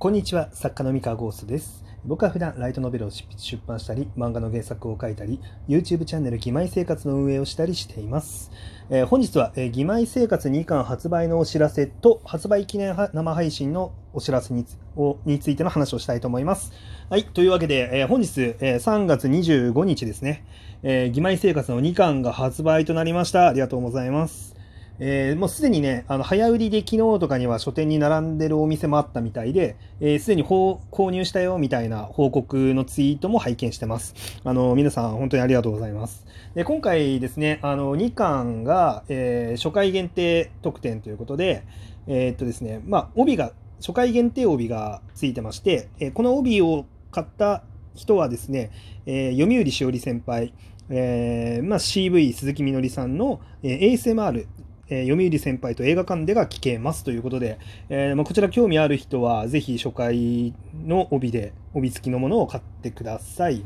[0.00, 1.84] こんにちは、作家の三河ゴーストです。
[2.06, 8.50] 僕は普段ライトノベルを執筆出版したり、漫画の原作を書いたり、YouTube チャンネル義妹生活の運営をしたりしています。
[8.88, 16.72] えー本日は、えー義妹生活2巻発売のお知らせと、発売記念生配信のお知らせにつをについての話をしたいと思います。
[17.10, 20.46] はい、というわけで、えー本日、えー3月25日ですね、
[20.82, 23.48] えー義妹生活の2巻が発売となりました。
[23.48, 24.59] ありがとうございます。
[25.02, 34.14] えーもうすでにね、あの早売りで昨日とかには書店に並んでるお店もあったみたいで、えーすでに購入したよみたいな報告のツイートも拝見してます。
[34.44, 36.26] あの皆さん本当にありがとうございます。
[36.54, 41.64] で今回ですね、あの2巻が、えー初回限定特典ということで、
[42.06, 47.62] えっとですね、まあ帯が初回限定帯がついてまして、えこの帯を買った
[47.94, 48.70] 人はですね、
[49.06, 50.52] え読売しおり先輩、
[50.90, 54.46] えまあ、CV 鈴木みのりさんの、え ASMR
[54.90, 57.58] えー読売先輩と映画館でが聞けますということで、
[57.88, 60.52] えーまあ、こちら興味ある人はぜひ初回
[60.84, 63.64] の帯で帯付きのものを買ってください。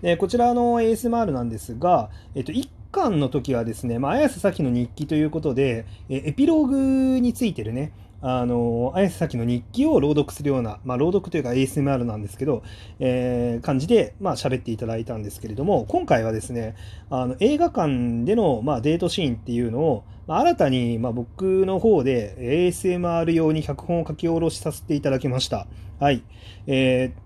[0.00, 12.62] でこちらの ASMR なんですが、えっと、1巻の時はですね、まあ、綾瀬咲の日記ということで、えエピローグについてるね、あの綾瀬咲の日記を朗読するような、まあ、朗読というか ASMR なんですけど、
[13.00, 16.76] えー感じで、まあ、喋っていただいたんですけれども、今回はですね、
[17.10, 25.66] あの映画館での、まあ、デートシーンっていうのを、まあ、新たに、まあ、僕の方で ASMR 用に脚本を書き下ろしさせていただきました。
[25.98, 26.22] はい。
[26.66, 27.22] えー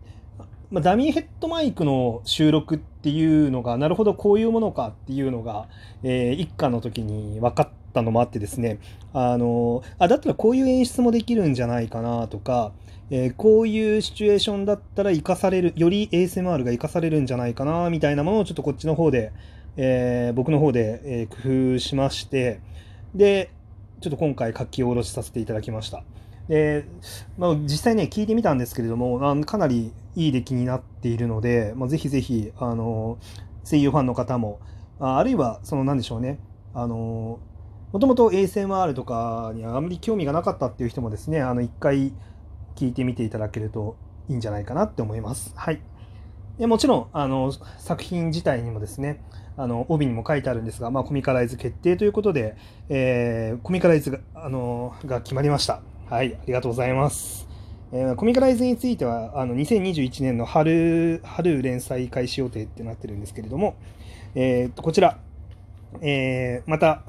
[0.70, 5.68] まあ、ダミーヘッドマイクの収録っていうのが、なるほどこういうものかっていうのが、
[6.02, 8.78] えー一巻の時に分かったのもあってですね、
[9.12, 12.72] あのあだったらこういう演出もできるんじゃないかなとか、
[13.10, 19.32] えーこういうシチュエーションだったら活かされる、より ASMR が活かされるんじゃないかなみたいなものをちょっとこっちの方で、
[19.76, 22.60] えー僕の方で、えー工夫しまして、
[23.14, 23.50] で、
[24.00, 26.02] ちょっと今回書き下ろしさせていただきました。
[26.48, 26.84] で、
[27.38, 33.18] まあ、実際ね、聞いてみたんですけれども、あかなりいい出来になっているので、まあ、ぜひぜひ、あの、
[33.68, 34.60] 声優ファンの方も、
[35.00, 36.38] ああるいは、その、なんでしょうね、
[36.74, 37.40] あの、
[37.96, 42.12] もともと ASMR とかにはあまり興味がなかったっていう人もですね、あの、一回
[42.74, 43.96] 聞いてみていただけると
[44.28, 45.54] いいんじゃないかなって思います。
[45.56, 45.80] はい。
[46.58, 49.24] でもちろん、あの、作品自体にもですね、
[49.56, 52.58] あの、帯にも書いてあるんですが、まあ、コミカライズ決定ということで、
[52.90, 55.80] えーコミカライズが、あの、が決まりました。
[56.10, 57.48] はい、ありがとうございます。
[57.92, 63.76] えーコミカライズについては、あの、2021年の春、春連載開始予定ってなってるんですけれども、
[64.34, 65.18] えーと、こちら、
[66.02, 67.00] えーまた、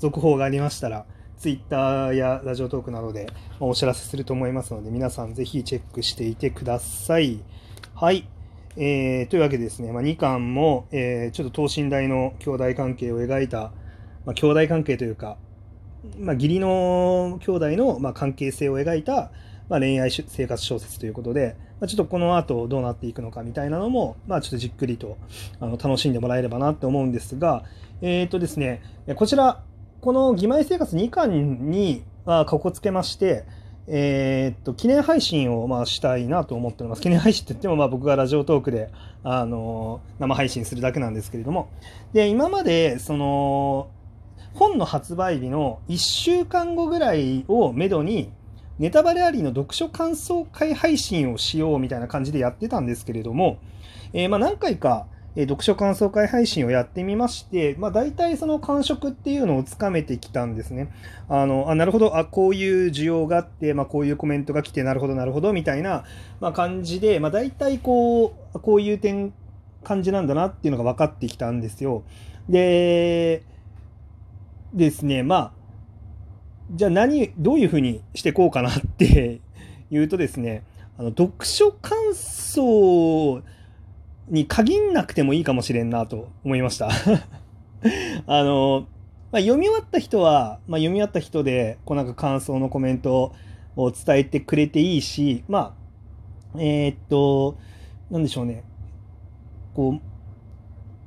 [0.00, 1.04] 続報がありましたら、
[1.36, 3.28] ツイッターやラジオトークなどで
[3.60, 7.40] お知らせすると思いますので、皆さんぜひチェックしていてください。
[7.94, 8.26] はい。
[8.78, 13.72] えーというわけでですね、まあ、2巻も、えーちょっと等身大の兄弟関係を描いた、
[14.24, 15.36] まあ、兄弟関係というか、
[16.18, 19.30] まあ、義理の兄弟の、まあ、関係性を描いた、
[19.68, 25.18] まあ、恋愛生活小説ということで、まあ、ちょっとこの後どうなっていくのかみたいなのも、まあ、ちょっとじっくりと
[25.60, 27.64] あの楽しんでもらえればなって思うんですが、
[28.00, 28.82] えーとですね、
[29.16, 29.62] こちら、
[30.00, 33.44] この義妹生活2巻に、まあ、かこつけまして、
[33.86, 37.02] えーっと、記念配信を、まあ、したいなと思っております。
[37.02, 38.90] 記念配信って言っても、まあ、僕がラジオトークで、
[39.24, 41.68] あの、生配信するだけなんですけれども。
[42.14, 43.90] で、今まで、その、
[44.54, 48.30] 本の発売日の1週間後ぐらいをめどに、
[48.78, 53.58] ネタバレありの読書感想会配信をしようみたいな感じでやってたんですけれども、
[54.14, 55.06] えーまあ何回か、
[55.36, 60.92] え読書感想会配信をやってみまして、まあ大体その感触っていうのをつかめてきたんですね。
[61.28, 66.04] あの、あ、なるほど、あ、こういう需要があって、まあこういうコメントが来て、なるほど、なるほど、みたいな、
[66.40, 69.32] まあ感じで、まあ大体こう、こういう点、
[69.82, 72.02] 感じなんだなっていうのが分かってきたんですよ。
[72.48, 73.44] で、
[74.74, 75.52] ですね、まあ、
[76.72, 79.40] じゃあ何、どういうふうにしていこうかなって
[79.90, 80.64] いうとですね、
[80.98, 83.42] あの読書感想
[84.30, 86.88] に限んなくてもいいかもしれんなと思いました。
[88.26, 88.86] あの、
[89.32, 93.32] まあ、読み終わった人は、まあ、読み終わった人で、こうなんか感想のコメント
[93.76, 95.74] を伝えてくれていいし、ま
[96.54, 97.56] あ、えーっと、
[98.10, 98.64] なんでしょうね。
[99.74, 100.00] こ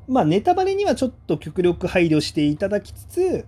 [0.08, 3.46] う、まあ、ネタバレにはちょっと極力配慮していただきつつ、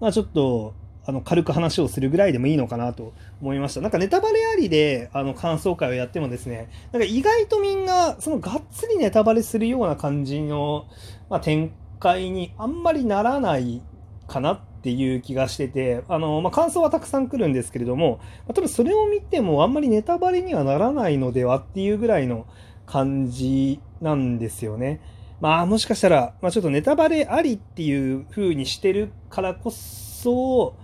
[0.00, 0.74] まあ、ちょっと、
[1.06, 3.12] あの、軽く話をするぐらいでもいいのかなと
[3.42, 3.82] 思いました。
[3.82, 10.86] なんかネタバレありで、あの、感想会をやってもですね、なんか意外とみんな、そのがっつりネタバレするような感じの、
[11.30, 13.82] まあ、展開にあんまりならない
[14.26, 22.46] かなっていう気がしてて、あの、まあ、感想はたくさん来るんですけれども、まあ、多分それを見てもあんまりネタバレにはならないのではっていうぐらいの
[22.84, 25.00] 感じなんですよね。
[25.40, 30.74] まあ、もしかしたら、まあ、ちょっとネタバレありっていう風にしてるからこそ、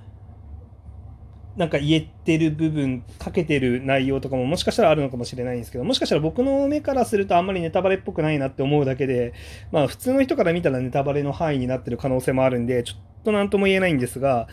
[1.60, 9.34] なんか言えてる部分、かけてる内容とかももしかしたらあるのかもしれないんですけど、もしかしたら僕の目からするとあんまりネタバレっぽくないなって思うだけで、
[9.70, 14.48] まあ普通の人から見たらネタバレの範囲になってる可能性もあるんで、ちょっとなんとも言えないんですが、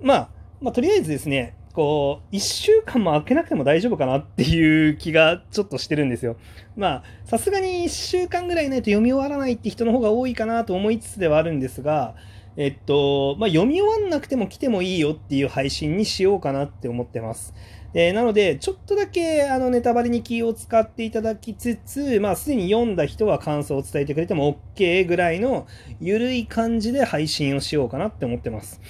[0.00, 0.28] まあ、
[0.62, 6.36] まあとりあえずですね、こう、1週間も空けなくても大丈夫かなっていう気がちょっとしてるんですよ。
[6.74, 12.14] まあ、さすがに1週間ぐらいないと読み終わらないって人の方が多いかなと思いつつではあるんですが、
[12.56, 17.54] えっと、まあ、読み終わんなくても来てもいいよっていう配信にしようかなって思ってます。
[17.92, 25.66] えー、なので、ちょっとだけあのネタバレに気を使っていただきつつ、まあ、すでに読んだ人は感想を伝えてくれても OK ぐらいの
[26.00, 28.80] 緩い感じで配信をしようかなって思ってます。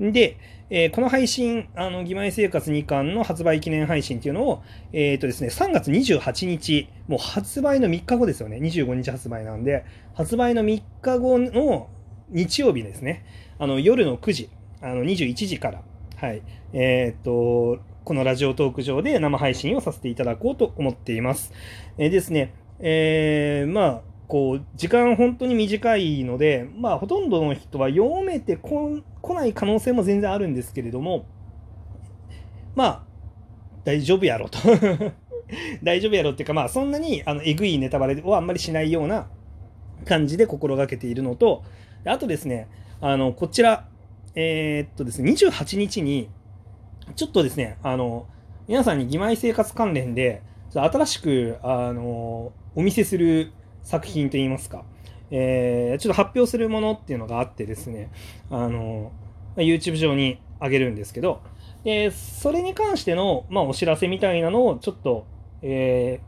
[0.00, 0.38] で、
[0.68, 4.62] えー、この配信、あの、義妹生活2巻の発売記念配信っていうのを、
[4.92, 8.58] えっ、ー、とですね、3月28日、もう発売の3日後ですよね。
[8.58, 9.84] 25日発売なんで、
[10.14, 11.88] 発売の3日後の
[12.30, 13.24] 日曜日ですね、
[13.58, 14.50] あの、夜の9時、
[14.80, 15.82] あの、21時から、
[16.16, 16.42] はい、
[16.72, 21.52] えっ、と、このラジオトーク上で生配信をさせていただこうと思っています。
[21.98, 31.26] えー、ですね、えー、まあ、こう、時間本当に短いので、まあ、ほとんどの人は読めてこない可能性も全然あるんですけれども、
[32.74, 33.02] まあ、
[33.84, 34.58] 大丈夫やろと。
[35.82, 39.28] 大丈夫やろっていうか、まあ、そんなに、あの、えぐいネタバレをあんまりしないような
[40.04, 41.62] 感じで心がけているのと、
[42.04, 42.68] あとですね、
[43.00, 43.88] あの、こちら、
[44.34, 46.28] えー、っとですね、28日に、
[47.14, 48.26] ちょっとですね、あの、
[48.68, 53.52] 皆さんに義妹生活関連で、新しく、あの、お見せする
[53.82, 54.84] 作品といいますか、
[55.30, 58.10] えー、ちょっと発表するものっていうのがあってですね、
[58.50, 59.12] あの、
[59.56, 61.40] YouTube 上に上げるんですけど、
[61.84, 65.26] で、それに関しての、まあ、お知らせみたいなのをちょっと、
[65.62, 66.20] え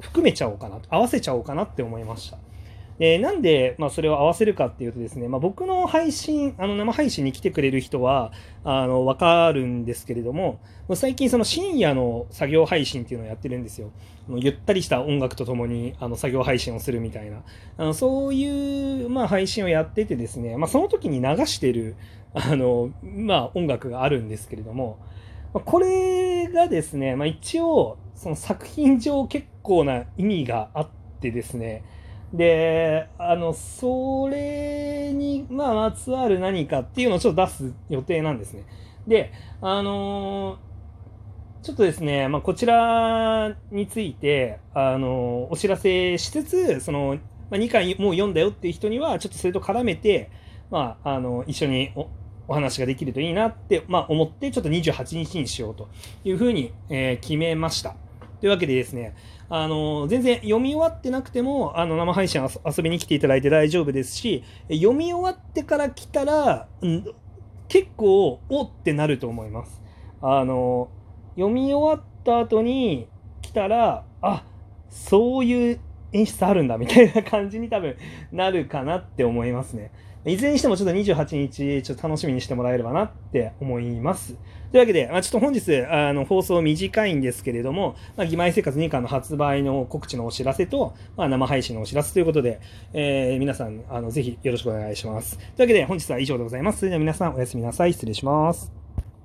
[0.00, 2.38] ー、含めちゃおうかな、合わせちゃおうかなって思いました。
[2.98, 8.32] で、なんで、まあ、それを合わせるかっていうとですね、まあ、僕の配信、あの、生配信に来てくれる人は、
[8.64, 10.60] あの、わかるんですけれども、
[10.94, 13.90] 最近その深夜の作業配信っていうのをやってるんですよ。
[14.28, 17.42] ゆったりした音楽とともに、あの、作業配信をするみたいな。
[17.76, 21.96] あのそういう、まあ、配信をやっててですね、まあ、その時に流してる、
[22.32, 24.98] あの、まあ、音楽があるんですけれども、
[25.52, 30.88] これがですね、まあ、一応、その作品上結構な意味があっ
[31.20, 31.82] てですね、
[32.32, 38.64] で、あの、それに、まあ、まつわる何かっていうのをちょっと出す予定なんですね。
[39.06, 40.58] で、あの
[41.62, 47.18] ちょっとですね、まあ、こちらについて、あのお知らせしつつ、その、
[47.50, 50.30] まあ、2回もう読んだよっていう人には、ちょっとそれと絡めて、
[50.70, 52.08] まあ、あの、一緒にお
[52.48, 55.88] お話ができるといいなって、まあ、思って、ちょっと28日にしようと
[56.24, 57.96] いうふうに、えー、決めました。
[58.40, 59.14] というわけでですね、
[59.48, 67.04] あの、全然読み終わってなくても、あの、生配信遊びに来ていただいて大丈夫ですし、読み終わってから来たら、うん、
[67.68, 69.82] 結構、おってなると思います。
[70.20, 70.88] あの、
[71.36, 73.08] 読み終わった後に
[73.42, 74.44] 来たら、あ、
[74.90, 75.80] そういう
[76.12, 77.96] 演出あるんだみたいな感じに多分
[78.32, 79.90] なるかなって思いますね。
[80.26, 84.34] いずれにしてもちょっと28日、ちょっと楽しみにしてもらえればなって思います。
[84.72, 92.60] というわけで、まあ、ちょっと本日、あの、放送短いんですけれども、まあ、義妹生活2巻の発売の告知のお知らせと、まあ、生配信のお知らせということで、
[92.92, 95.38] えー、皆さん、あの、ぜひよろしくお願いします。
[95.38, 96.80] というわけで、本日は以上でございます。
[96.80, 97.92] それでは皆さん、おやすみなさい。
[97.92, 98.85] 失礼します。